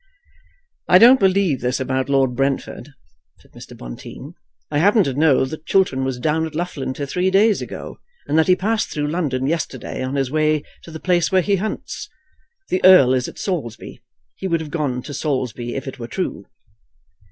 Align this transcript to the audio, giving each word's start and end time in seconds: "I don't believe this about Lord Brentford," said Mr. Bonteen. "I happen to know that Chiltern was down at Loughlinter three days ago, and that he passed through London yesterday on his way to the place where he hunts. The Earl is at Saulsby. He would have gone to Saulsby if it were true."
"I 0.87 0.97
don't 0.97 1.19
believe 1.19 1.61
this 1.61 1.79
about 1.79 2.09
Lord 2.09 2.33
Brentford," 2.35 2.89
said 3.37 3.51
Mr. 3.51 3.77
Bonteen. 3.77 4.33
"I 4.71 4.79
happen 4.79 5.03
to 5.03 5.13
know 5.13 5.45
that 5.45 5.67
Chiltern 5.67 6.03
was 6.03 6.17
down 6.17 6.47
at 6.47 6.55
Loughlinter 6.55 7.05
three 7.05 7.29
days 7.29 7.61
ago, 7.61 7.99
and 8.25 8.35
that 8.39 8.47
he 8.47 8.55
passed 8.55 8.89
through 8.89 9.11
London 9.11 9.45
yesterday 9.45 10.01
on 10.01 10.15
his 10.15 10.31
way 10.31 10.63
to 10.81 10.89
the 10.89 10.99
place 10.99 11.31
where 11.31 11.43
he 11.43 11.57
hunts. 11.57 12.09
The 12.69 12.83
Earl 12.83 13.13
is 13.13 13.27
at 13.27 13.37
Saulsby. 13.37 14.01
He 14.35 14.47
would 14.47 14.59
have 14.59 14.71
gone 14.71 15.03
to 15.03 15.13
Saulsby 15.13 15.75
if 15.75 15.87
it 15.87 15.99
were 15.99 16.07
true." 16.07 16.47